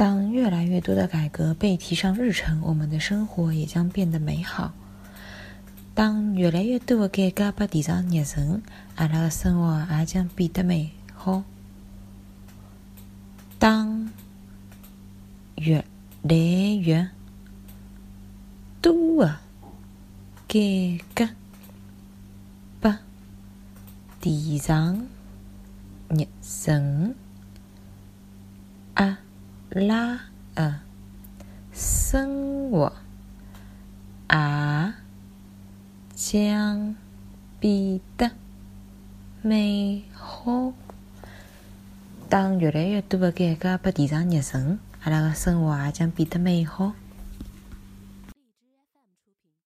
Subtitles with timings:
[0.00, 4.72] 当越来越多的改革被提上日程，我们的生活也将变得美好。
[5.94, 8.62] 当越来越多的改革被提上日程，
[8.94, 11.44] 阿拉的生活也将变得美好。
[13.58, 14.10] 当
[15.56, 15.84] 越
[16.22, 16.34] 来
[16.80, 17.10] 越
[18.80, 19.36] 多的
[20.48, 20.58] 改
[21.14, 21.28] 革
[22.80, 22.90] 被
[24.18, 25.06] 提上
[26.08, 27.14] 日程，
[29.70, 30.20] 拉
[30.54, 30.80] 呃
[31.72, 32.92] 生活
[34.26, 34.96] 啊
[36.14, 36.96] 将
[37.60, 38.32] 变得
[39.42, 40.72] 美好。
[42.28, 46.92] 当越来越多的改革被提上日程，阿拉的生活也将变得美好。